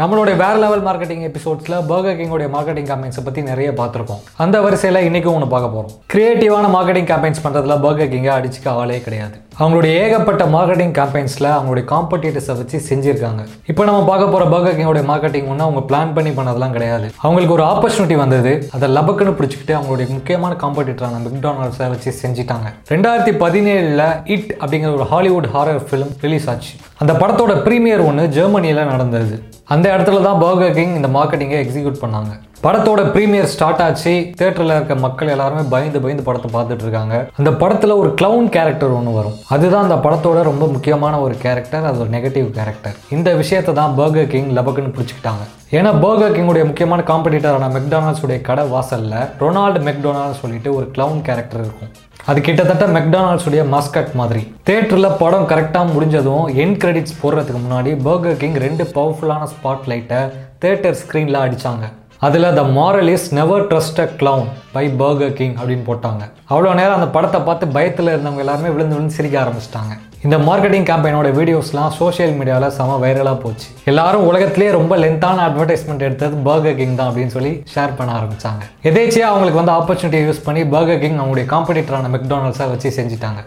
[0.00, 5.36] நம்மளுடைய வேற level marketing எபிசோட்ஸில் பர்கர் கிங்கோடைய மார்க்கெட்டிங் கேம்பெயின்ஸை பற்றி நிறைய பார்த்துருக்கோம் அந்த வரிசையில் இன்றைக்கும்
[5.36, 9.36] ஒன்று பார்க்க போகிறோம் கிரியேட்டிவான மார்க்கெட்டிங் கேம்பெயின்ஸ் பண்ணுறதுல பர்கர் கிங்கை அடிச்சுக்க ஆளே கிடையாது.
[9.62, 13.42] அவங்களுடைய ஏகப்பட்ட மார்க்கெட்டிங் கேம்பெயின்ஸில் அவங்களுடைய காம்படிட்டர்ஸை வச்சு செஞ்சுருக்காங்க.
[13.70, 17.06] இப்போ நம்ம பார்க்க போகிற பர்கர் கிங்கோடைய மார்க்கெட்டிங் ஒன்று அவங்க பிளான் பண்ணி பண்ணதெல்லாம் கிடையாது.
[17.24, 18.52] அவங்களுக்கு ஒரு ஆப்பர்ச்சுனிட்டி வந்தது.
[18.76, 22.68] அதை லபக்குன்னு பிடிச்சிக்கிட்டு அவங்களுடைய முக்கியமான காம்படிட்டரான மெக்டானல்ஸை வச்சு செஞ்சுட்டாங்க.
[22.94, 24.06] ரெண்டாயிரத்தி பதினேழில்
[24.36, 26.74] இட் அப்படிங்கிற ஒரு ஹாலிவுட் ஹாரர் ஃபிலிம் ரிலீஸ் ஆச்சு.
[27.04, 29.36] அந்த படத்தோட ப்ரீமியர் ஒன்று ஜெர்மனியில் நடந்தது.
[29.76, 32.34] அந்த இடத்துல தான் பர்கர் கிங் இந்த மார்க்கெட்டிங்கை எக்ஸிக்யூட் பண்ணாங்க.
[32.64, 34.12] படத்தோட ப்ரீமியர் ஸ்டார்ட் ஆச்சு.
[34.38, 37.16] தேட்டரில் இருக்க மக்கள் எல்லாருமே பயந்து பயந்து படத்தை பார்த்துட்டு இருக்காங்க.
[37.38, 39.36] அந்த படத்தில் ஒரு க்ளவுன் கேரக்டர் ஒன்று வரும்.
[39.54, 44.32] அதுதான் அந்த படத்தோட ரொம்ப முக்கியமான ஒரு கேரக்டர் அது ஒரு நெகட்டிவ் கேரக்டர் இந்த விஷயத்தை தான் பர்கர்
[44.32, 45.44] கிங் லபக்குன்னு பிடிச்சிக்கிட்டாங்க.
[45.78, 51.62] ஏன்னா பர்கர் கிங்குடைய முக்கியமான காம்படிட்டரான மெக்டானல்ஸ் உடைய கடை வாசலில் ரொனால்டு மெக்டொனால்ட் சொல்லிட்டு ஒரு க்ளவுன் கேரக்டர்
[51.66, 51.92] இருக்கும்.
[52.30, 54.42] அது கிட்டத்தட்ட மெக்டானல்ட்ஸ் உடைய மாஸ்கட் மாதிரி.
[54.70, 60.20] தேட்டரில் படம் கரெக்டாக முடிஞ்சதும் என் கிரெடிட்ஸ் போடுறதுக்கு முன்னாடி பர்கர் கிங் ரெண்டு பவர்ஃபுல்லான ஸ்பாட் லைட்டை
[60.64, 61.86] தேட்டர் ஸ்க்ரீனில் அடித்தாங்க
[62.26, 66.22] அதில் the moral is never trust a clown by Burger King அப்படின்னு போட்டாங்க.
[66.52, 69.92] அவ்வளோ நேரம் அந்த படத்தை பார்த்து பயத்தில் இருந்தவங்க எல்லாருமே விழுந்து விழுந்து சிரிக்க ஆரம்பிச்சிட்டாங்க.
[70.26, 73.68] இந்த மார்க்கெட்டிங் கேம்பெயினோட வீடியோஸ்லாம் சோஷியல் மீடியாவில் செம வைரலாக போச்சு.
[73.92, 79.30] எல்லாரும் உலகத்திலே ரொம்ப லென்த்தான அட்வர்டைஸ்மெண்ட் எடுத்தது பர்கர் கிங் தான் அப்படின்னு சொல்லி ஷேர் பண்ண ஆரம்பித்தாங்க எதேச்சியாக
[79.32, 83.42] அவங்களுக்கு வந்து ஆப்பர்ச்சுனிட்டியை யூஸ் பண்ணி பர்கர் கிங் அவங்களுடைய காம்படிட்டரான மெக்டானல்ஸை வச்சு செஞ்சுட்டாங்க.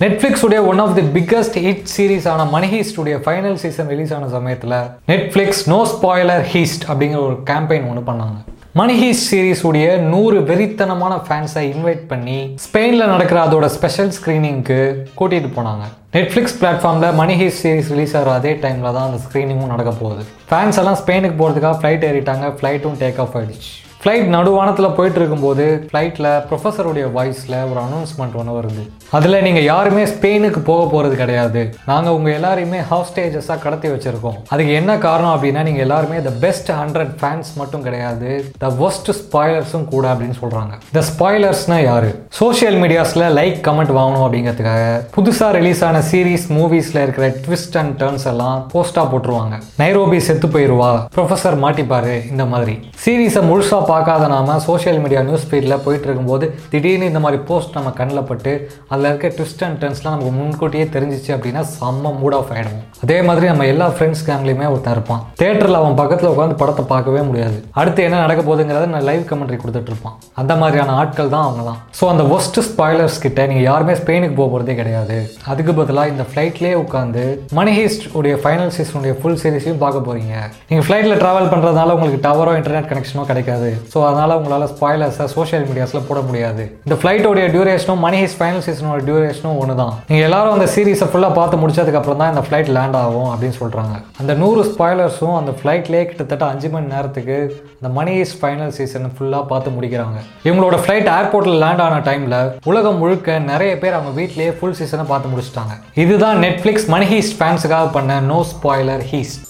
[0.00, 4.12] நெட்ஃப்ளிக்ஸ் உடைய one of the biggest hit series ஆன மணி ஹீஸ்ட் உடைய ஃபைனல் சீசன் ரிலீஸ்
[4.16, 4.74] ஆன சமயத்தில்
[5.10, 8.36] நெட்ஃப்ளிக்ஸ் நோ ஸ்பாய்லர் ஹீஸ்ட் அப்படிங்கிற ஒரு கேம்பெயின் ஒன்று பண்ணாங்க.
[8.80, 12.36] மணி ஹீஸ்ட் சீரிஸ் உடைய நூறு வெறித்தனமான ஃபேன்ஸை இன்வைட் பண்ணி
[12.66, 14.78] ஸ்பெயினில் நடக்கிற அதோட ஸ்பெஷல் ஸ்க்ரீனிங்க்கு
[15.20, 15.86] கூட்டிகிட்டு போனாங்க.
[16.18, 20.24] நெட்ஃப்ளிக்ஸ் பிளாட்ஃபார்மில் மணி ஹீஸ்ட் சீரிஸ் ரிலீஸ் ஆகிற அதே டைமில் தான் அந்த ஸ்க்ரீனிங்கும் நடக்க போகுது.
[20.52, 22.54] ஃபேன்ஸ் எல்லாம் ஸ்பெயினுக்கு போகிறதுக்காக ஃப்ளைட் ஏறிட்டாங்க.
[22.60, 23.72] ஃப்ளைட்டும் டேக் ஆஃப் ஆயிடுச்சு.
[24.00, 28.82] ஃப்ளைட் நடுவானத்தில் போயிட்டு இருக்கும்போது ஃப்ளைட்டில் ப்ரொஃபஸருடைய வாய்ஸில் ஒரு அனௌன்ஸ்மெண்ட் ஒன்று வருது.
[29.16, 31.60] அதில் நீங்கள் யாருமே ஸ்பெயினுக்கு போக போகிறது கிடையாது.
[31.90, 34.38] நாங்கள் உங்கள் எல்லாரையுமே ஹாஸ்டேஜஸாக கடத்தி வச்சுருக்கோம்.
[34.52, 38.30] அதுக்கு என்ன காரணம் அப்படின்னா நீங்கள் எல்லாருமே த பெஸ்ட் ஹண்ட்ரட் ஃபேன்ஸ் மட்டும் கிடையாது.
[38.64, 42.08] த ஒஸ்ட் ஸ்பாய்லர்ஸும் கூட அப்படின்னு சொல்கிறாங்க த ஸ்பாய்லர்ஸ்னால் யார்?
[42.40, 44.84] சோஷியல் மீடியாஸில் லைக் கமெண்ட் வாங்கணும் அப்படிங்கிறதுக்காக
[45.16, 49.54] புதுசாக ரிலீஸ் ஆன சீரீஸ் மூவிஸில் இருக்கிற ட்விஸ்ட் அண்ட் டர்ன்ஸ் எல்லாம் போஸ்ட்டாக போட்டுருவாங்க.
[49.82, 52.76] நைரோபி செத்து போயிடுவா ப்ரொஃபஸர் மாட்டிப்பாரு இந்த மாதிரி.
[53.04, 57.90] சீரீஸை முழுசாக பார்க்காத நாம சோஷியல் மீடியா நியூஸ் ஃபீடில் போயிட்டு இருக்கும்போது திடீர்னு இந்த மாதிரி போஸ்ட் நம்ம
[58.00, 58.52] கண்ணில் பட்டு
[58.96, 63.46] அதில் இருக்க ட்விஸ்ட் அண்ட் டர்ன்ஸ்லாம் நமக்கு முன்கூட்டியே தெரிஞ்சிச்சு அப்படின்னா செம்ம மூட் ஆஃப் ஆகிடும் அதே மாதிரி
[63.52, 65.22] நம்ம எல்லா ஃப்ரெண்ட்ஸ் கேங்லேயுமே ஒருத்தன் இருப்பான்.
[65.40, 67.56] தேட்டரில் அவன் பக்கத்தில் உட்காந்து படத்தை பார்க்கவே முடியாது.
[67.80, 70.14] அடுத்து என்ன நடக்க போகுதுங்கிறத நான் லைவ் கமெண்ட்ரி கொடுத்துட்டு இருப்பான்.
[70.40, 71.80] அந்த மாதிரியான ஆட்கள் தான் அவங்க தான்.
[71.98, 75.18] ஸோ அந்த ஒஸ்ட் ஸ்பாய்லர்ஸ் கிட்ட நீங்கள் யாருமே ஸ்பெயினுக்கு போக போகிறதே கிடையாது.
[75.52, 77.24] அதுக்கு பதிலாக இந்த ஃப்ளைட்லேயே உட்காந்து
[77.60, 80.34] மணி ஹீஸ்ட் உடைய ஃபைனல் சீசனுடைய ஃபுல் சீரிஸையும் பார்க்க போகிறீங்க
[80.70, 83.70] நீங்கள் ஃப்ளைட்டில் ட்ராவல் பண்ணுறதுனால உங்களுக்கு டவரோ இன்டர்நெட் கனெக்ஷனோ கிடைக்காது.
[83.92, 86.64] ஸோ அதனால் உங்களால் ஸ்பாய்லர்ஸை சோஷியல் மீடியாஸில் போட முடியாது.
[86.86, 91.34] இந்த ஃப்ளைட்டோடைய டியூரேஷனும் மணி ஹீஸ் ஃபைனல் சீசனோட டியூரேஷனும் ஒன்று தான் நீங்கள் எல்லாரும் அந்த சீரீஸை ஃபுல்லாக
[91.38, 96.44] பார்த்து முடிச்சதுக்கப்புறம் தான் இந்த ஃப்ளைட் லேண்ட் ஆகும் அப்படின்னு சொல்கிறாங்க அந்த நூறு ஸ்பாய்லர்ஸும் அந்த ஃப்ளைட்லேயே கிட்டத்தட்ட
[96.52, 97.38] அஞ்சு மணி நேரத்துக்கு
[97.78, 100.18] அந்த மணி இஸ் ஃபைனல் சீசன் ஃபுல்லாக பார்த்து முடிக்கிறாங்க.
[100.48, 102.38] இவங்களோட ஃப்ளைட் ஏர்போர்ட்டில் லேண்ட் ஆன டைமில்
[102.72, 105.74] உலகம் முழுக்க நிறைய பேர் அவங்க வீட்லேயே ஃபுல் சீசனை பார்த்து முடிச்சிட்டாங்க.
[106.04, 109.42] இதுதான் நெட்ஃப்ளிக்ஸ் மணி ஹீஸ்ட் ஃபேன்ஸுக்காக பண்ண நோ ஸ்பாய்லர் ஹீஸ்ட்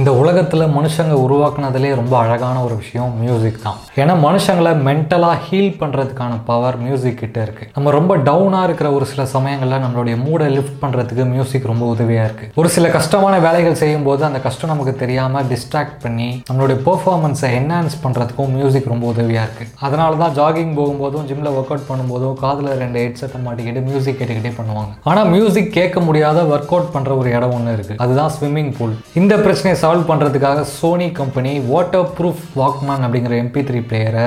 [0.00, 3.80] இந்த உலகத்தில் மனுஷங்க உருவாக்குனதுலே ரொம்ப அழகான ஒரு விஷயம் மியூசிக் தான்.
[4.02, 9.24] ஏன்னா மனுஷங்களை மென்டலாக ஹீல் பண்ணுறதுக்கான பவர் மியூசிக் கிட்ட இருக்குது நம்ம ரொம்ப டவுனாக இருக்கிற ஒரு சில
[9.32, 14.40] சமயங்களில் நம்மளுடைய மூடை லிஃப்ட் பண்ணுறதுக்கு மியூசிக் ரொம்ப உதவியாக இருக்குது ஒரு சில கஷ்டமான வேலைகள் செய்யும்போது அந்த
[14.46, 20.34] கஷ்டம் நமக்கு தெரியாமல் டிஸ்ட்ராக்ட் பண்ணி நம்மளுடைய பெர்ஃபார்மன்ஸை என்ஹான்ஸ் பண்ணுறதுக்கும் மியூசிக் ரொம்ப உதவியாக இருக்குது அதனால தான்
[20.40, 24.90] ஜாகிங் போகும்போதும் ஜிம்மில் ஒர்க் அவுட் பண்ணும்போதும் காதில் ரெண்டு ஹெட்செட்டை மாட்டிக்கிட்டு மியூசிக் கேட்டுக்கிட்டே பண்ணுவாங்க.
[25.12, 29.34] ஆனால் மியூசிக் கேட்க முடியாத ஒர்க் அவுட் பண்ணுற ஒரு இடம் ஒன்று இருக்குது அதுதான் ஸ்விம்மிங் பூல் இந்த
[29.44, 34.26] பிரச்சனையை சால்வ் பண்ணுறதுக்காக Sony company waterproof Walkman அப்படிங்கிற எம்பி த்ரீ பிளேயரை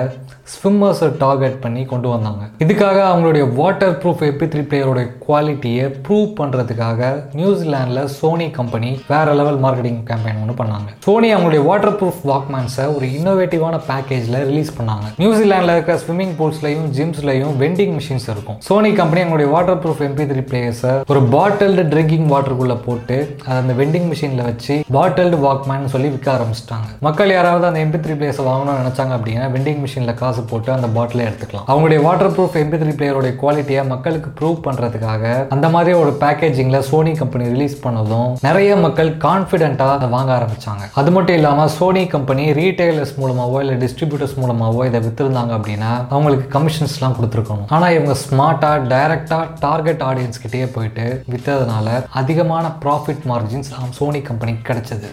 [0.53, 2.43] ஸ்விம்மர்ஸை டார்கெட் பண்ணி கொண்டு வந்தாங்க.
[2.63, 6.99] இதுக்காக அவங்களுடைய வாட்டர் ப்ரூஃப் எம்பி த்ரீ பிளேயருடைய குவாலிட்டியை ப்ரூவ் பண்ணுறதுக்காக
[7.39, 10.89] நியூசிலாண்டில் சோனி கம்பெனி வேற லெவல் மார்க்கெட்டிங் கேம்பெயின் ஒன்று பண்ணாங்க.
[11.05, 15.07] சோனி அவங்களுடைய வாட்டர் ப்ரூஃப் வாக்மேன்ஸை ஒரு இன்னோவேட்டிவான பேக்கேஜில் ரிலீஸ் பண்ணாங்க.
[15.23, 18.59] நியூசிலாண்டில் இருக்கிற ஸ்விம்மிங் பூல்ஸ்லையும் ஜிம்ஸ்லையும் வெண்டிங் மிஷின்ஸ் இருக்கும்.
[18.67, 23.75] சோனி கம்பெனி அவங்களுடைய வாட்டர் ப்ரூஃப் எம்பி த்ரீ பிளேயர்ஸை ஒரு பாட்டில்டு ட்ரிங்கிங் வாட்டருக்குள்ளே போட்டு அதை அந்த
[23.81, 26.89] வெண்டிங் மிஷினில் வச்சு பாட்டில்டு வாக்மேன் சொல்லி விற்க ஆரம்பிச்சிட்டாங்க.
[27.07, 31.27] மக்கள் யாராவது அந்த எம்பி த்ரீ பிளேயர்ஸ் வாங்கணும்னு நினச்சாங்க அப்படின்னா வெண்டிங் மிஷினில் காசு போட்டு அந்த பாட்டிலே
[31.29, 31.67] எடுத்துக்கலாம்.
[31.71, 35.23] அவங்களுடைய வாட்டர் ப்ரூஃப் எம்பி த்ரீ பிளேயருடைய குவாலிட்டியை மக்களுக்கு ப்ரூவ் பண்ணுறதுக்காக
[35.55, 40.83] அந்த மாதிரி ஒரு பேக்கேஜிங்கில் சோனி கம்பெனி ரிலீஸ் பண்ணதும் நிறைய மக்கள் கான்ஃபிடென்ட்டாக அதை வாங்க ஆரம்பிச்சாங்க.
[41.01, 47.17] அது மட்டும் இல்லாமல் சோனி கம்பெனி ரீட்டைலர்ஸ் மூலமாகவோ இல்லை டிஸ்ட்ரிபியூட்டர்ஸ் மூலமாகவோ இதை விற்றுருந்தாங்க அப்படின்னா அவங்களுக்கு கமிஷன்ஸ்லாம்
[47.19, 47.67] கொடுத்துருக்கணும்.
[47.77, 55.09] ஆனால் இவங்க ஸ்மார்ட்டாக டைரக்டாக டார்கெட் ஆடியன்ஸ் கிட்டேயே போயிட்டு விற்றதுனால அதிகமான ப்ராஃபிட் மார்ஜின்ஸ் சோனி கம்பெனிக்கு கிடைச்சது.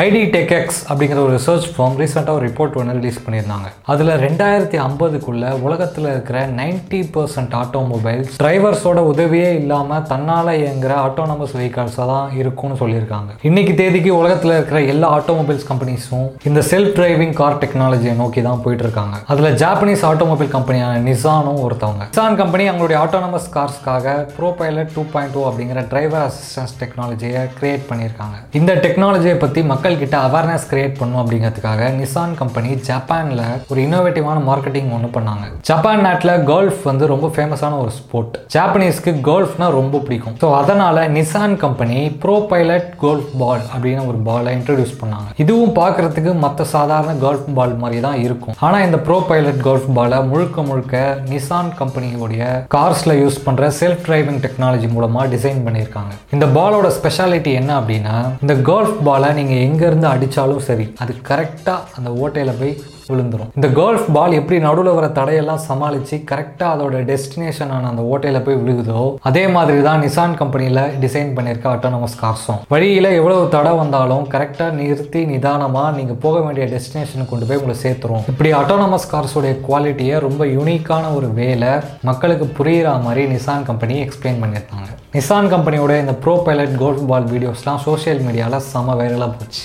[0.00, 3.68] ஐடி டெக்எக்ஸ் அப்படிங்கிற ஒரு ரிசர்ச் ஃபார்ம் ரீசெண்டாக ஒரு ரிப்போர்ட் ஒன்று ரிலீஸ் பண்ணியிருந்தாங்க.
[3.92, 12.06] அதில் ரெண்டாயிரத்தி ஐம்பதுக்குள்ளே உலகத்தில் இருக்கிற நைன்டி பர்சன்ட் ஆட்டோமொபைல்ஸ் டிரைவர்ஸோட உதவியே இல்லாமல் தன்னால் இயங்குற ஆட்டோனமஸ் வெஹிக்கல்ஸாக
[12.10, 13.30] தான் இருக்கும்னு சொல்லியிருக்காங்க.
[13.50, 18.86] இன்னைக்கு தேதிக்கு உலகத்தில் இருக்கிற எல்லா ஆட்டோமொபைல்ஸ் கம்பெனிஸும் இந்த செல்ஃப் டிரைவிங் கார் டெக்னாலஜியை நோக்கி தான் போயிட்டு
[18.88, 22.10] இருக்காங்க அதில் ஜாப்பனீஸ் ஆட்டோமொபைல் கம்பெனியான நிசானும் ஒருத்தவங்க.
[22.12, 27.88] நிசான் கம்பெனி அவங்களுடைய autonomous கார்ஸ்க்காக pro pilot two point two அப்படிங்கிற டிரைவர் அசிஸ்டன்ஸ் டெக்னாலஜியை கிரியேட்
[27.90, 28.36] பண்ணியிருக்காங்க.
[28.60, 34.90] இந்த டெக்னாலஜியை பற்றி மக்கள் கிட்ட அவேர்னஸ் கிரியேட் பண்ணும் அப்படிங்கிறதுக்காக நிசான் கம்பெனி ஜப்பானில் ஒரு இன்னோவேட்டிவான மார்க்கெட்டிங்
[34.96, 35.44] ஒன்று பண்ணாங்க.
[35.70, 40.36] ஜப்பான் நாட்டில் கோல்ஃப் வந்து ரொம்ப ஃபேமஸான ஒரு ஸ்போர்ட் ஜாப்பனீஸ்க்கு கோல்ஃப்னா ரொம்ப பிடிக்கும்.
[40.42, 45.28] ஸோ அதனால Nissan company pro pilot golf ball அப்படின்னு ஒரு பாலை இன்ட்ரடியூஸ் பண்ணாங்க.
[45.44, 48.56] இதுவும் பார்க்கறதுக்கு மற்ற சாதாரண கோல்ஃப் பால் மாதிரி தான் இருக்கும்.
[48.66, 52.44] ஆனால் இந்த ப்ரோ பைலட் கோல்ஃப் பாலை முழுக்க முழுக்க நிசான் கம்பெனியோடைய
[52.76, 56.12] கார்ஸில் யூஸ் பண்ணுற செல்ஃப் டிரைவிங் டெக்னாலஜி மூலமாக டிசைன் பண்ணியிருக்காங்க.
[56.36, 62.10] இந்த பாலோட ஸ்பெஷாலிட்டி என்ன அப்படின்னா இந்த கோல்ஃப் பாலை நீங்கள் எங்கேருந்து அடித்தாலும் சரி அது கரெக்டாக அந்த
[62.24, 62.74] ஓட்டையில் போய்
[63.10, 63.50] விழுந்துரும்.
[63.58, 69.02] இந்த கோல்ஃப் பால் எப்படி நடுவில் வர தடையெல்லாம் சமாளித்து கரெக்டாக அதோட டெஸ்டினேஷனான அந்த ஓட்டையில் போய் விழுகுதோ
[69.28, 75.22] அதே மாதிரி தான் நிசான் கம்பெனியில் டிசைன் பண்ணியிருக்க ஆட்டோனமஸ் கார்ஸும் வழியில் எவ்வளவு தடை வந்தாலும் கரெக்டாக நிறுத்தி
[75.32, 78.26] நிதானமாக நீங்கள் போக வேண்டிய டெஸ்டினேஷனுக்கு கொண்டு போய் உங்களை சேர்த்துரும்.
[78.34, 81.72] இப்படி ஆட்டோனமஸ் கார்ஸோடைய குவாலிட்டியை ரொம்ப யூனிக்கான ஒரு வேலை
[82.10, 87.82] மக்களுக்கு புரிகிற மாதிரி நிசான் கம்பெனி எக்ஸ்பிளைன் பண்ணியிருந்தாங்க நிசான் கம்பெனியோட இந்த ப்ரோ பைலட் கோல்ஃப் பால் வீடியோஸ்லாம்
[87.88, 89.64] சோஷியல் மீடியாவில் செம வைரலாக போச்சு.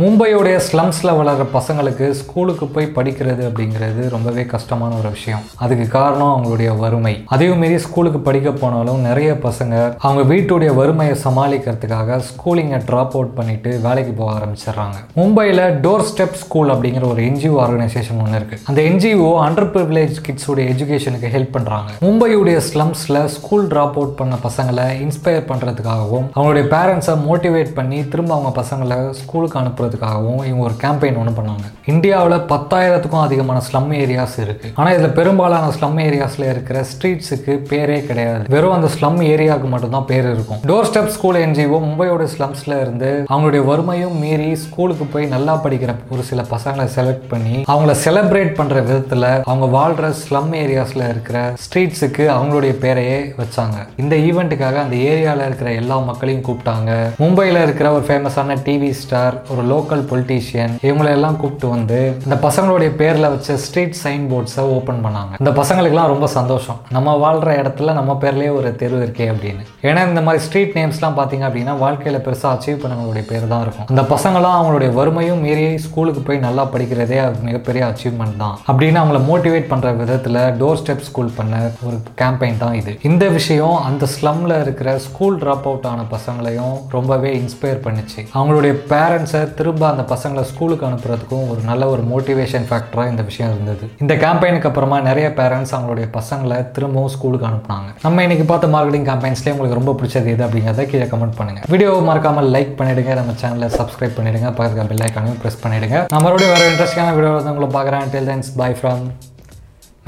[0.00, 5.40] மும்பையோடைய ஸ்லம்ஸில் வளர்கிற பசங்களுக்கு ஸ்கூலுக்கு போய் படிக்கிறது அப்படிங்கிறது ரொம்பவே கஷ்டமான ஒரு விஷயம்.
[5.56, 7.22] அதுக்கு காரணம் அவங்களுடைய வறுமை.
[7.26, 13.80] அதையும் மீறி ஸ்கூலுக்கு படிக்க போனாலும் நிறைய பசங்க அவங்க வீட்டுடைய வறுமையை சமாளிக்கிறதுக்காக ஸ்கூலிங்கை ட்ராப் அவுட் பண்ணிட்டு
[13.82, 14.96] வேலைக்கு போக ஆரம்பிச்சிடுறாங்க.
[15.16, 18.58] மும்பையில் டோர் ஸ்டெப் ஸ்கூல் அப்படிங்கிற ஒரு என்ஜிஓ ஆர்கனைசேஷன் ஒன்று இருக்கு.
[18.64, 24.88] அந்த என்ஜிஓ அண்டர் ப்ரிவிலேஜ் கிட்ஸுடைய எஜுகேஷனுக்கு ஹெல்ப் பண்ணுறாங்க மும்பையுடைய ஸ்லம்ஸில் ஸ்கூல் ட்ராப் அவுட் பண்ண பசங்களை
[25.04, 31.20] இன்ஸ்பயர் பண்ணுறதுக்காகவும் அவங்களுடைய பேரண்ட்ஸை மோட்டிவேட் பண்ணி திரும்ப அவங்க பசங்களை ஸ்கூலுக்கு அனுப்ப பண்ணுறதுக்காகவும் இவங்க ஒரு கேம்பெயின்
[31.22, 31.66] ஒன்று பண்ணாங்க.
[31.84, 34.68] இந்தியாவில் பத்தாயிரத்துக்கும் அதிகமான ஸ்லம் ஏரியாஸ் இருக்கு.
[34.74, 38.44] ஆனால் இதில் பெரும்பாலான ஸ்லம் ஏரியாஸில் இருக்கிற ஸ்ட்ரீட்ஸுக்கு பேரே கிடையாது.
[38.48, 40.60] வெறும் அந்த ஸ்லம் ஏரியாவுக்கு மட்டும்தான் பேர் இருக்கும்.
[40.70, 46.22] டோர் ஸ்டெப் ஸ்கூல் என்ஜிஓ மும்பையோட ஸ்லம்ஸ்ல இருந்து அவங்களுடைய வறுமையும் மீறி ஸ்கூலுக்கு போய் நல்லா படிக்கிற ஒரு
[46.22, 52.72] சில பசங்களை செலக்ட் பண்ணி அவங்கள செலிப்ரேட் பண்ற விதத்தில் அவங்க வாழ்ற ஸ்லம் ஏரியாஸ்ல இருக்கிற ஸ்ட்ரீட்ஸுக்கு அவங்களுடைய
[52.84, 53.78] பேரையே வச்சாங்க.
[53.96, 56.90] இந்த ஈவெண்ட்டுக்காக அந்த ஏரியாவில் இருக்கிற எல்லா மக்களையும் கூப்பிட்டாங்க.
[57.22, 63.30] மும்பையில் இருக்கிற ஒரு ஃபேமஸான டிவி ஸ்டார் ஒரு லோக்கல் பொலிட்டீஷியன் இவங்களெல்லாம் கூப்பிட்டு வந்து இந்த பசங்களுடைய பேரில்
[63.34, 65.32] வச்ச ஸ்ட்ரீட் சைன் போர்ட்ஸை ஓப்பன் பண்ணாங்க.
[65.42, 66.78] இந்த பசங்களுக்குலாம் ரொம்ப சந்தோஷம்.
[66.96, 69.62] நம்ம வாழ்கிற இடத்துல நம்ம பேர்லேயே ஒரு தெரு இருக்கே அப்படின்னு.
[69.88, 73.88] ஏன்னா இந்த மாதிரி ஸ்ட்ரீட் நேம்ஸ்லாம் பார்த்தீங்க அப்படின்னா வாழ்க்கையில் பெருசாக அச்சீவ் பண்ணவங்களுடைய பேர் தான் இருக்கும்.
[73.92, 78.56] அந்த பசங்களாம் அவங்களுடைய வறுமையும் மீறி ஸ்கூலுக்கு போய் நல்லா படிக்கிறதே மிகப்பெரிய அச்சீவ்மெண்ட் தான்.
[78.70, 82.92] அப்படின்னு அவங்கள மோட்டிவேட் பண்ணுற விதத்தில் டோர் ஸ்டெப் ஸ்கூல் பண்ண ஒரு கேம்பெயின் தான் இது.
[83.10, 88.20] இந்த விஷயம் அந்த ஸ்லம்ல இருக்கிற ஸ்கூல் ட்ராப் அவுட் ஆன பசங்களையும் ரொம்பவே இன்ஸ்பயர் பண்ணுச்சு.
[88.38, 93.84] அவங்களுடைய பேரண்ட்ஸை திரும்ப அந்த பசங்களை ஸ்கூலுக்கு அனுப்புறதுக்கும் ஒரு நல்ல ஒரு மோட்டிவேஷன் ஃபேக்டராக இந்த விஷயம் இருந்தது.
[94.02, 97.90] இந்த கேம்பெயினுக்கு அப்புறமா நிறைய பேரண்ட்ஸ் அவங்களுடைய பசங்களை திரும்பவும் ஸ்கூலுக்கு அனுப்புனாங்க.
[98.06, 101.60] நம்ம இன்னைக்கு பார்த்த மார்க்கெட்டிங் கேம்பெயின்ஸ்லேயே உங்களுக்கு ரொம்ப பிடிச்சது எது அப்படிங்கிறத கீழே கமெண்ட் பண்ணுங்க.
[101.74, 103.14] வீடியோ மறக்காம லைக் பண்ணிடுங்க.
[103.20, 104.48] நம்ம சேனலை சப்ஸ்கிரைப் பண்ணிடுங்க.
[104.58, 105.98] பக்கத்துக்கு பெல் ஐக்கானையும் ப்ரெஸ் பண்ணிடுங்க.
[106.16, 108.10] நம்மளுடைய வேறு இன்ட்ரெஸ்டிங்கான வீடியோ உங்களை பார்க்குறேன்.
[108.14, 109.04] Till then bye from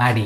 [0.03, 0.25] Maddy